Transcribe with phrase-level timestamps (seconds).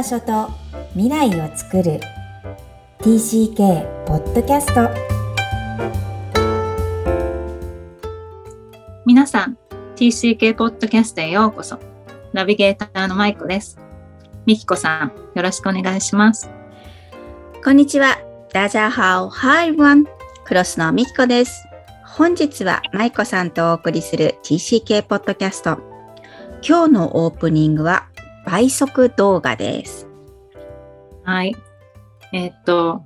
[0.00, 0.48] 場所と
[0.94, 2.00] 未来をつくる。
[3.00, 4.88] TCK ポッドキャスト
[9.04, 9.58] 皆さん
[9.96, 11.78] TCK ポッドキャストへようこそ。
[12.32, 13.78] ナビゲーターのマイコです。
[14.46, 16.50] みきこさんよろしくお願いします。
[17.62, 18.16] こんにちは。
[18.54, 20.06] ダジャーハオハイワン
[20.46, 21.62] クロスのみきこです。
[22.06, 25.78] 本日はマイコさんとお送りする TCK ポッドキャスト
[26.66, 28.09] 今日のオープニングは
[28.50, 30.08] 倍速動画です。
[31.22, 31.54] はい。
[32.32, 33.04] えーっと、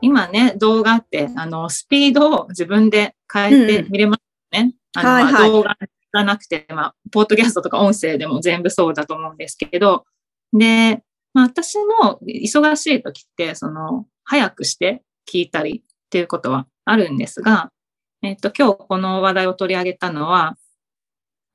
[0.00, 4.22] 今ね、動画って、あの、スピードを自分で変えて見れます
[4.58, 4.74] ね。
[4.96, 5.76] あの動画
[6.12, 10.06] がなくて、まあ、ポッドキャストとか音声でも全部そうだと思うんですけど、
[10.54, 11.02] で、
[11.34, 17.70] まあ、私も忙しい時って、その、早くして聞いたりっていうことはあるんですが、
[18.22, 20.56] えーっと、今日この話題を取り上げたのは、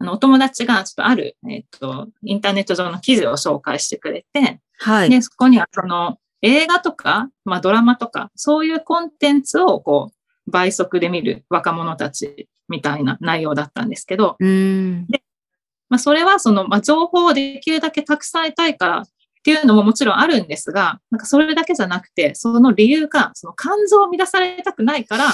[0.01, 10.11] あの、お友達がちょっとある、えーっと、インターネット上の記事を紹介してくれて、はで、そこにはその映画とか、まあドラマとか、そういうコンテンツをこ
[10.47, 15.07] う倍速で見る若者たちみたいな内容だったんですけど、うーん。
[15.87, 19.07] まあそれはその、まあ情報をできるだけたくさん得たいからっ
[19.43, 25.31] ていうのももちろんあるんですが、なんかそれだけじゃなくて、その理由が、その肝臓を乱されたくないから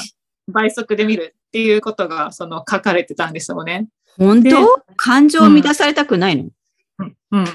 [0.51, 3.87] 倍速で見るっていうことがその書かれてたんですよね。
[4.17, 4.83] で本当？
[4.95, 6.49] 感情を乱されたくないの、
[6.99, 7.15] うん。
[7.31, 7.45] うん。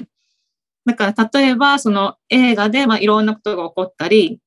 [0.85, 4.39] だから、例えば、その映画で、まあ、いろんなことが起こったり、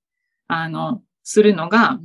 [0.49, 1.99] あの、するのが、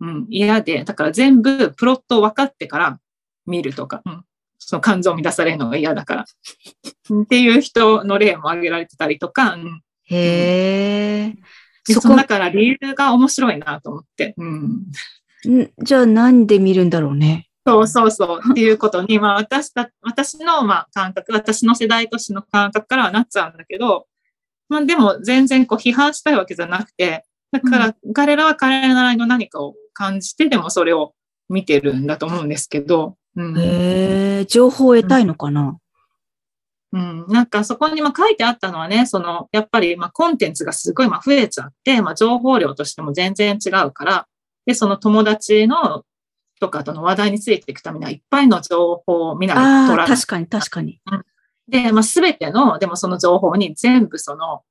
[0.00, 3.00] うん、嫌で、だから全部プロット分かってから
[3.46, 4.24] 見るとか、うん、
[4.58, 6.22] その感情を乱されるのが嫌だから。
[6.22, 11.34] っていう人の例も挙げられてたりとか、うん、へえ。
[11.86, 14.84] でそこ、だから理由が面白いなと思って、うん。
[15.48, 15.72] ん？
[15.82, 17.47] じゃあなんで見るんだろうね。
[17.68, 18.40] そうそうそう。
[18.52, 24.06] っていうことに、まあ私た、私のまあ感覚、私の世代としての感覚からはなっちゃうんだけど、
[24.68, 31.14] まあでも全然こう批判したいわけじゃなくて、だから彼らは彼らなりの何かを感じてでもそれを
[31.48, 33.58] 見てるんだと思うんですけど、うん。
[33.58, 34.44] へえ。
[34.46, 35.78] 情報を得たいのかな、
[36.92, 44.26] うん、なんかそこにまあ書いてあったのはね、その、やっぱりまあコンテンツがすごいまあ増えちゃって、まあ情報量としても全然違うから、
[44.64, 46.04] で、その友達の
[46.58, 51.00] とかとの話題についていくためにはいっぱいの情報を見ながらああ、取らない確かに確かに。
[51.68, 54.62] で、まあ、すべての、でもその情報に全部その、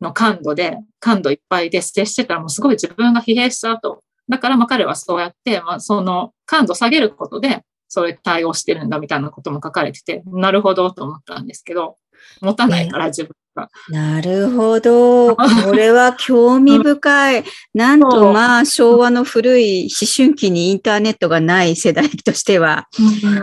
[0.00, 4.02] の感度で、感度いっぱいで接してたらもうすごい自分が疲弊しちゃうと。
[4.28, 11.96] だからまあ彼はそうやって、まあその感度下げることで、それ対応してるんだみたいなことも書かれてて、なるほどと思ったんですけど、
[12.40, 13.70] 持たないから自分が。
[13.88, 15.36] なるほど。
[15.64, 17.44] これは興味深い。
[17.74, 22.88] なんとまあ昭和の古い思春期にインターネットがない世代としては、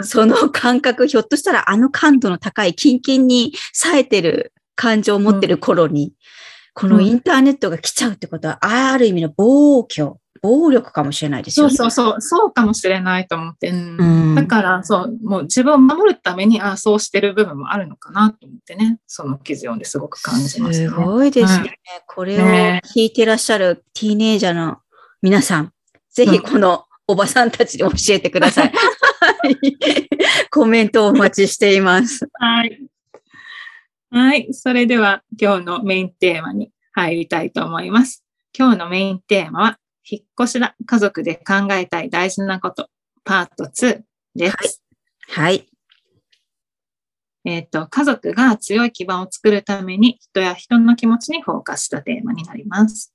[0.02, 6.14] その感覚、ひょっとしたらあの感度の高い、キンキンに冴えてる感情を持ってる頃に、
[6.74, 11.75] このインターネットが来ちゃうってことは、ある意味の暴挙、暴力かもしれないですそうよね。
[11.77, 13.69] そうそう、そうかもしれないと思って。
[13.69, 21.05] うんうんだから、そう、もう自分を守るために、ああ、そうしてる部分もあるのかなと思ってね、その記事を読んですごく感じました、すね。
[21.05, 21.63] ごいですね。
[21.63, 21.69] うん
[22.07, 24.78] これをね聞いてらっしゃるティーネイジャーの
[25.22, 25.73] 皆さん、
[26.11, 28.72] ぜひこのおばさんたちで教えてください
[30.51, 32.29] コメントをお待ちしています。
[32.33, 32.79] はい。
[34.11, 34.53] はい。
[34.53, 38.23] それでは今日のメインテーマに入りたいと思います。
[38.57, 39.79] 今日のメインテーマは、
[40.09, 40.75] 引っ越しだ。
[40.86, 42.88] 家族で考えたい大事なこと、
[43.24, 44.02] パート2
[44.36, 44.84] です。
[45.28, 45.68] はい。
[47.46, 53.14] えっ、と、家族が強い基盤を作るために人や人の気持ちにフォーカスしたテーマになります。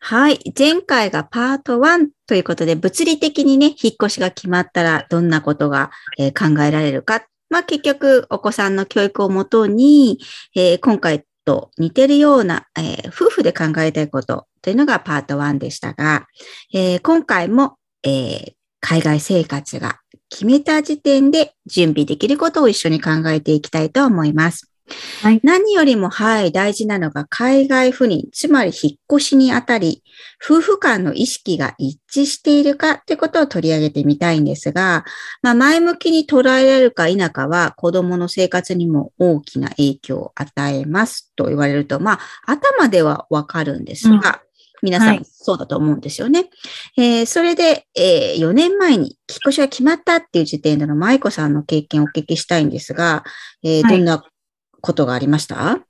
[0.00, 0.38] はい。
[0.56, 7.26] 前回がパート1ということで、物理的にね、引っ越しが決まったらどんなことが、えー考えられるか。
[7.50, 10.20] まあ結局、お子さんの教育をもとに、
[10.54, 16.26] えー今回と似てるような、えー夫婦で考えたいことというのがパート1でしたが、
[16.74, 19.98] えー今回も、えー海外生活が
[20.28, 24.75] 決めた時点で準備できることを一緒に考えていきたいと思います。
[25.22, 25.40] はい。
[25.42, 30.02] 何よりも、はい、大事なのが海外赴任、つまり引っ越しにあたり、
[30.44, 35.04] 夫婦間の意識が一致しているかってことを取り上げてみたいんですが、
[35.42, 44.42] まあ、前向きに捉えられるか否かは子供の生活にも大きな影響を与えますと言われると、まあ、頭ではわかるんですが、
[44.82, 45.24] 皆さんはい。
[45.24, 46.50] そうだと思うんですよね。
[46.96, 53.24] えーそれで、え4年前に引っ越しが決まったっていう時点での舞子さんの経験をお聞きしたいんですが、
[53.62, 53.96] えーはい。
[53.96, 54.22] どんな
[54.80, 55.80] ことがありました？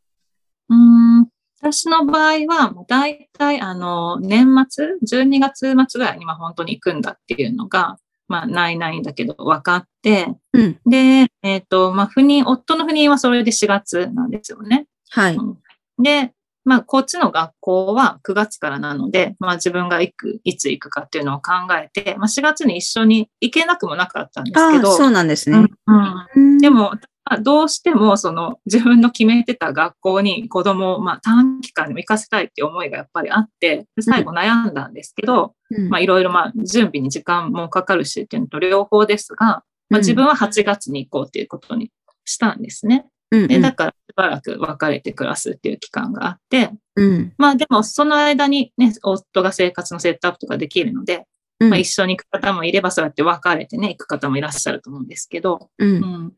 [0.69, 1.29] うーん
[1.59, 7.97] 私の場合は、もう大体、あの、年末、12月末ぐらいに、まあ本当に行くんだっていうのが、
[8.29, 10.81] まあ、ないないんだけど分かって、うん。
[10.85, 14.87] で、えっ、と、まあ、不妊、夫の不妊はそれで4月なんですよね。
[15.11, 15.37] はい。
[15.37, 15.59] うん
[15.99, 16.33] で、
[16.67, 25.57] まあ、こっちの学校は9月からなので、まあ、自分が行く、いつ行くかっていうのを考えて、まあ、4月に一緒に行けなくもなかったんですけど、そうなんですね。
[25.59, 26.93] うんうんうんで、も、
[27.29, 35.55] まあどうしても、その、自分の決めてた学校に子供を、まあ、短期間でも行かせたいっていう思いがやっぱりあって、で最後悩んだんですけど、
[36.01, 41.91] いろいろ、まあ、準備に時間もかかるしっていうのと両方ですが、まあ、自分は8月に行こうっていうことに
[42.25, 43.07] したんですね。
[43.31, 47.33] で、だから、しばらく別れて暮らすっていう期間があって、うん。
[47.39, 51.27] まあ、でも、その間にね、夫が生活のセットアップとかできるので、
[51.59, 51.71] うん。
[51.71, 55.89] まあ、一緒に行く方もいれば、そうやって別れてね、行く方もいらっしゃると思うんですけど、うん。
[55.89, 56.33] うん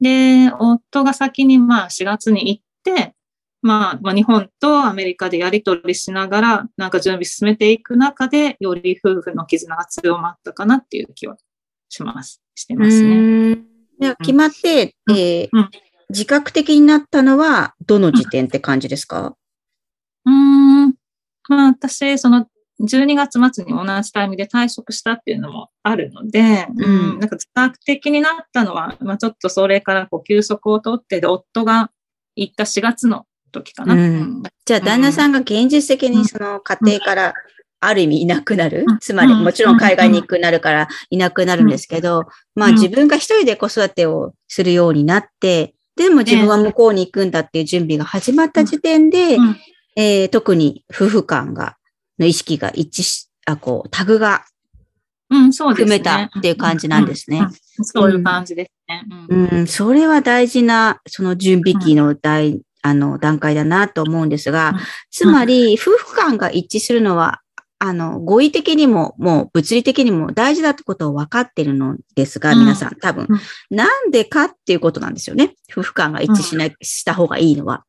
[0.00, 3.14] で、夫が先にまあ4月に行って、
[3.62, 11.36] まあ、まあ日本とアメリカでやり取りしながら、なんか準備進めていく中で、より夫婦の絆が強まったかなっていう気は
[11.88, 12.42] します。
[12.54, 13.58] してますね。
[14.20, 15.70] 決まって、うんえーうん
[16.08, 19.34] 自覚的になったのは、どの時点って感じですか？
[20.24, 20.94] うーん。
[21.48, 22.46] まあ私、その
[22.80, 26.84] 12月末に同じタイミングで退職したっていうのもあるので、うん。
[26.84, 31.90] うん、なんか自覚的になったのは、まあちょっとそれからこう休息を取って、で、夫が
[32.34, 33.94] 行った4月の時かな。
[33.94, 34.00] うん。
[34.00, 34.42] うん。
[34.64, 37.34] じゃあ、旦那さんが現実的にその家庭から、
[37.78, 38.84] ある意味いなくなる。
[38.88, 38.98] うん。
[38.98, 39.44] つまり、うん。
[39.44, 42.24] もちろん海外に行くなるからいなくなるんですけど、
[42.54, 42.74] まあうん。
[42.74, 49.56] 自分が一人で子育てをするようになって、でも自分は向こうに行くんだっていう準備が始まった時点で、うん。
[49.96, 51.76] えー特に夫婦間が、
[52.18, 54.44] の意識が一致し、あ、こう、タグが
[55.30, 55.98] うん、そうですね。
[55.98, 57.44] 組めたっていう感じなんですねうん。
[57.44, 57.52] うん
[57.82, 59.04] そういう感じですね。
[59.28, 64.78] うんうん、それは大事な、その準備期の大、あの、段階だなと思うんですがうん、
[65.10, 67.42] つまり、夫婦間が一致するのは、
[67.78, 75.54] あの、語彙的にも、もう物理的にも大事だってことを分かってるのですが、うん皆さん多分うん、なんでかっていうことなんですよね。
[75.70, 77.84] 夫婦間が一致しない、した方がいいのは。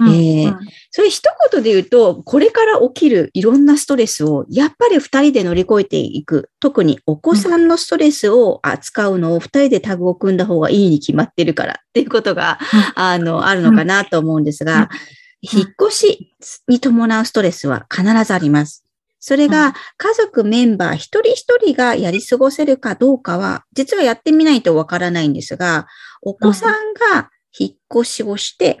[0.00, 0.56] うんえー
[0.96, 6.50] それ一言で言うと、これから起きるいろんなストレスを、やっぱり二人で乗り越えていく。
[6.60, 12.60] 特にお子さんのストレスを扱うのを二人でタグを組んだ方がいいに決まってるからっていうことが、
[12.94, 15.58] あの、あるのかなと思うんですが、うん。
[15.58, 16.36] 引っ越し
[16.68, 18.84] に伴うストレスは必ずあります。
[19.18, 19.50] それうん。
[19.50, 25.88] が家族メンバー一人一人がやり過ごせるかどうかは、実はやってみないとわからないんですが、
[26.22, 28.80] お子さんが引っ越しをして、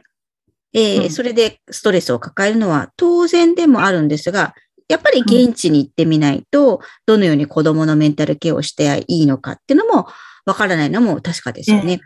[0.74, 4.54] えーうんそれでストレスを抱えるのは当然でもあるんですが、
[4.88, 10.08] やっぱり現地に行ってみないと、どのように子供のメンタルケアをしていいのかっていうのも
[10.44, 12.00] わからないのも確かですよね。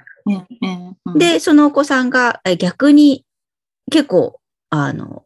[1.19, 3.25] で、そのお子さんがえ逆に
[3.91, 4.39] 結構、
[4.71, 5.23] あの、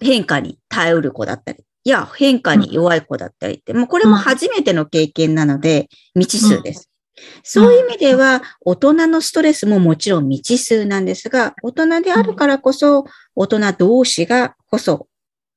[0.00, 5.88] 変化に耐えうる子だったり、いや、変化に弱い子だったりって、もうこれも初めての経験なので、
[6.18, 6.88] 未知数です。
[7.42, 15.08] そういう意味では、大人のストレスももちろん未知数なんですが、大人であるからこそ、大人同士がこそ、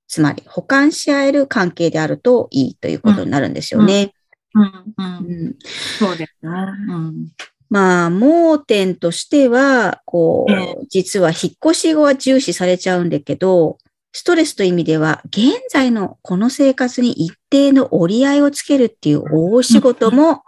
[0.07, 4.13] つまり補完し合える関係であるといいということになるんですよね。
[4.56, 4.63] うん。
[4.63, 5.47] う、うん。
[5.50, 5.56] ん。
[6.00, 6.50] そうですね。
[6.88, 7.29] うん。
[7.69, 13.77] まあ、盲点としては、こえう、実は引っ越し後は重視されちゃうんだけど、
[14.11, 20.42] ストレスという意味では、現在のこの生活に一定の折り合いをつけるっていう大仕事も、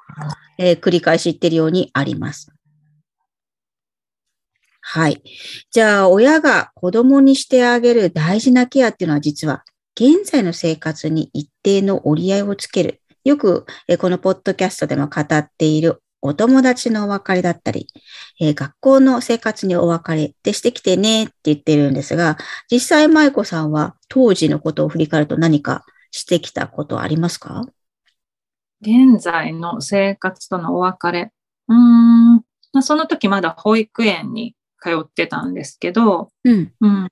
[0.64, 2.52] えー繰り返し言ってるようにあります。
[4.82, 5.22] はい。
[5.72, 9.64] じゃあ、親が子供にしてあげる大事なケアっていうのは実は、
[9.96, 13.02] 現在の生活に一定の折り合いをつける。
[13.24, 17.88] よく、えーこのポッドキャストでも語っているお友達のお別れだったり、
[18.40, 22.38] えー学校の生活にお別れってしてきてねって言ってるんですが、
[22.72, 27.64] 実際舞子さんは当時のことを振り返ると何かしてきたことありますか？
[28.82, 31.32] 現在の生活とのお別れ。
[31.68, 32.36] うーん。
[32.36, 36.74] まあその時まだ保育園に通ってたんですけど、うん。
[36.82, 37.08] うん。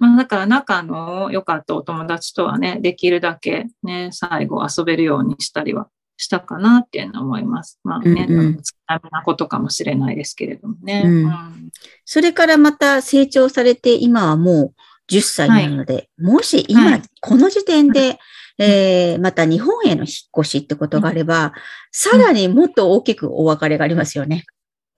[0.00, 7.78] まあ、だから仲の良かったお友達とはね、できるだけね、最後遊べるようにしたりはしたかなっていうのは思います。
[7.84, 11.02] まあね、うんうなことかもしれないですけれどもね。
[11.04, 11.70] うん
[12.04, 14.74] それからまた成長されて、今はもう
[15.10, 18.18] 10歳になるので、もし今、はいこの時点で、
[18.62, 20.06] えーまた日本への引っ
[20.38, 21.54] 越しってことがあれば、
[21.90, 24.44] さらにもっと大きくお別れがありますよね。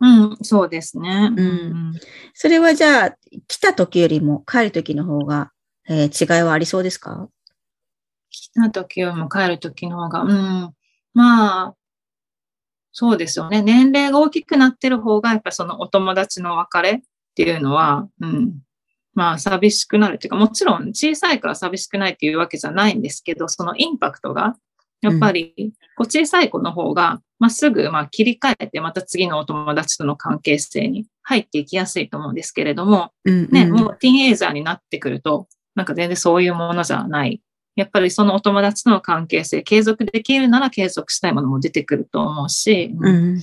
[0.01, 1.31] うん、そうですね。
[1.37, 1.93] うん
[2.35, 3.17] それはじゃあ、
[3.47, 5.53] 来た時よりも帰る時の方が、
[5.89, 7.29] えー違いはありそうですか？
[8.31, 10.75] 来た時よりも帰る時の方が、うん、
[11.15, 11.75] まあ、
[12.91, 13.63] そうですよね。
[13.63, 17.01] 年齢が大きくなってる方が、やっぱりそのお友達の別れっ
[17.35, 18.59] ていうのは、うん、
[19.15, 24.57] まあ寂しくなるっていうか、もちろん小さいから寂しくないっていうわけじゃないんですけど、そのインパクトが、
[25.03, 37.43] やっぱり、こう小さい子の方が、まあ、すぐ、まあ、切り替えて、また次のお友達との関係性に入っていきやすいと思うんですけれども、うんね、もうティーンエイジャーになってくると、なんか全然そういうものじゃない。
[37.75, 43.43] やっぱりそのお友達との関係性、継続できるなら継続したいものも出てくると思うし、うん。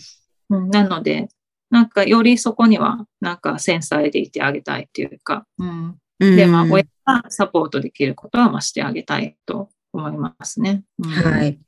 [0.50, 1.28] うんなので、
[1.70, 5.96] なんかよりそこには、なんか繊細でいてあげたいっていうか、うん。
[6.20, 10.84] うんで、まあ、親がサポートできることは、まあ、してあげたいと思いますね。
[11.00, 11.46] うんは。
[11.46, 11.60] い。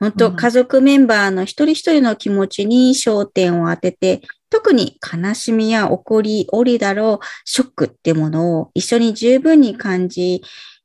[0.00, 10.42] 本当、うん家族メンバーの一人一人の気持ちに焦点を当てて、特に悲しみや怒り、折だろう、ショックってものを一緒に十分に感じ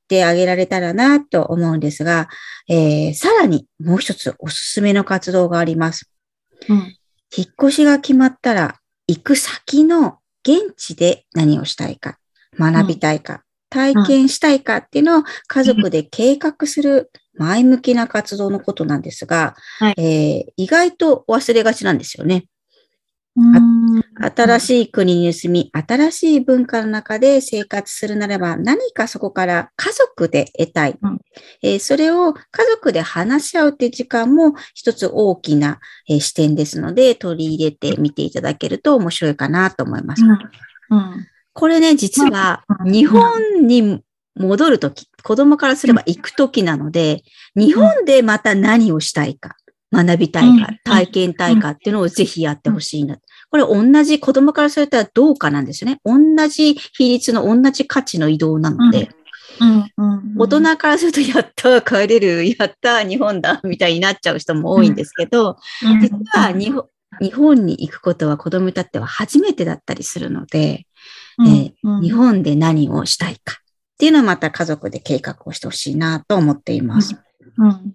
[0.07, 2.27] てあげられたらなと思うんですが、
[2.67, 6.09] えーさらにもう一つおすすめの活動があります。
[6.69, 6.97] うん。
[7.35, 12.17] 引っ越しが決まったら、行く先の現地で何をしたいか、
[12.59, 22.45] 学びたいか、体験したいかっていうのを家族で計画する前向きな活動のことなんですが、はいえー意外と忘れがちなんですよね。
[23.35, 23.83] うん
[24.31, 30.97] 新しい国に住み、新しい文化の中で生活するならば、何かそこから家族で得たい。
[31.01, 31.19] うん
[31.63, 40.23] えーそれを家族で話し合うっていう時間も一つ大きな、えー視点ですので、取り入れてみていただけると面白いかなと思います。
[40.23, 41.27] うん。
[41.53, 44.03] これね、実はうん日本に
[44.35, 47.23] 戻るとき、子供からすれば行くときなので、
[47.55, 49.55] 日本でまた何をしたいか、
[49.91, 53.17] 学びたいかうん、体験たいかっていうのをぜひやってほしいな。
[53.53, 55.99] これ同じ子供からされたらどうかなんですよね。
[56.03, 59.09] 同じ比率の同じ価値の移動なので、
[59.61, 59.91] うん。
[59.95, 60.35] うん。
[60.39, 66.87] 大人からするとやった帰れる、やった日本だ、みたいになっちゃう人も多いんですけど、うん実は日本
[67.21, 70.87] 日本に行くことは子供にとっては初めてだったりするので、
[71.37, 77.15] うんえーうん日本で何をしたいかっていうのをまた家族で計画をしてほしいなと思っています。
[77.57, 77.93] うん。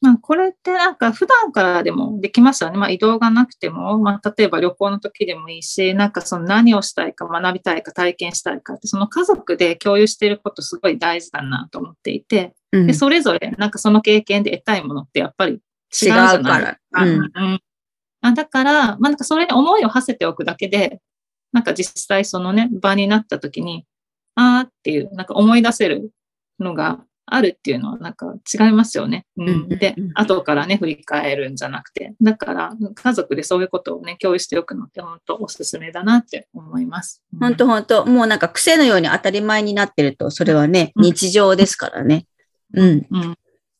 [0.00, 2.78] まあ、これってなんか普段からでもできますよね。
[2.78, 12.86] まあ、移動がなくても、まあ、例えば旅行の時でもいいし、なんかその何をしたいか学びたいか体験したいかって、その家族で共有していることすごい大事だなと思っていて、うん。
[12.86, 16.42] で、それぞれなんかその経験で得たいものってやっぱり違うじゃない？
[16.42, 17.04] から。
[17.04, 17.18] うん。
[17.18, 17.24] う
[17.54, 17.60] ん。
[18.20, 21.00] あだから、まあ、なんかそれに思いを馳せておくだけで、
[21.52, 23.84] なんか実際そのね、場になった時に、
[24.36, 26.12] あーっていう、なんか思い出せる
[26.60, 27.00] のが
[27.34, 29.26] あるっていうのはなんか違いますよね。
[29.36, 32.14] ううんん、でうん、後からね、振り返るんじゃなくて。
[32.20, 37.22] だから、家族でそういうことをね、共有しておくのって本当おすすめだなって思います。
[37.32, 42.26] うん本当本当もうなんか癖のように当たり前になってると、それはね、うん日常ですからね。
[42.74, 43.38] うん、うん。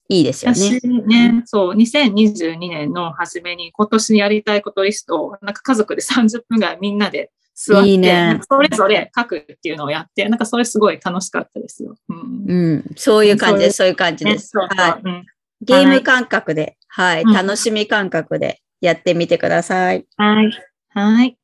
[0.09, 0.89] いいですよね私。
[0.89, 11.97] ね、そう、2022年の初めに今年やりたいことリストを、なんか家族で30分ぐらいみんなで座って、いいねそれぞれ書くっていうのをやって、なんかそれすごい楽しかったですよ。
[12.09, 12.45] うん。
[12.47, 13.79] うん、そういう感じです。
[13.79, 14.57] そういう感じね、です。
[14.57, 15.03] はい。
[15.05, 15.27] うん。
[15.63, 20.07] ゲーム感覚で、はい、うん楽しみ感覚でやってみてください。
[20.17, 20.51] はい。
[20.91, 21.37] はい。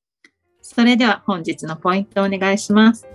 [0.63, 3.09] それでは本日のポイントをお願いします。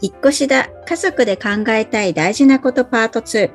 [0.00, 3.50] 引っ越しだ、家族で考えたい大事なことパート2。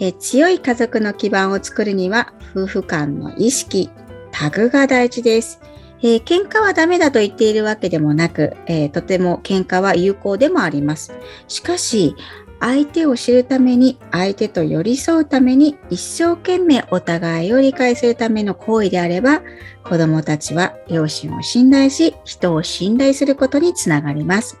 [0.00, 3.90] えー強い家族の基盤を作るには、夫婦間の意識、
[4.30, 5.58] タグが大事です。
[6.00, 11.12] えー喧嘩はダメだと言っているわけでもなく、えーとても喧嘩は有効でもあります。
[11.48, 12.14] しかし、
[12.60, 19.42] 相手を知るために、相手と寄り添うために、一生懸命お互いを理解するための行為であれば、
[19.84, 24.58] 子供たちは両親を信頼し、人を信頼することにつながります。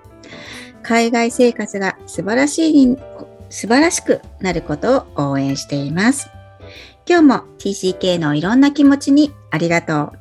[0.82, 2.96] 海外生活が素晴らしい、
[3.50, 6.30] 素晴らしくなることを応援しています。
[7.06, 10.17] 今日も TCK のいろんな気持ちにありがとう。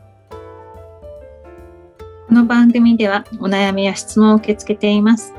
[2.28, 5.34] この番組ではお悩みや質問を受け付けています。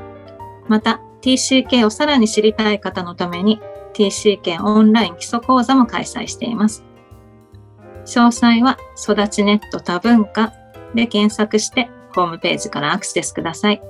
[0.67, 3.61] また、TCK をさらに知りたい方のために
[3.93, 6.83] TCK オンライン基礎講座も開催しています。
[8.05, 10.51] 詳細は育ちネット多文化
[10.95, 13.81] で検索してホームページからアクセスください。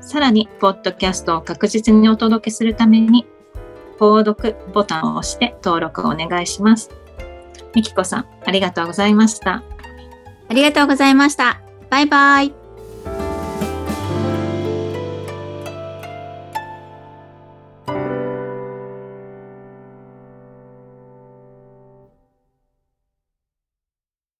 [0.00, 3.26] さらに、ポッドキャストを確実にお届けするために、
[3.98, 6.90] 購読ボタンを押して登録をお願いします。
[7.74, 9.64] みきこさん、ありがとうございました。
[10.48, 11.60] ありがとうございました。
[11.90, 12.67] バイバイ。